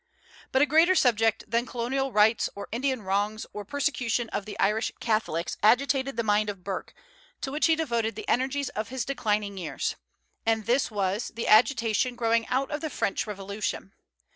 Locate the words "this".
10.65-10.89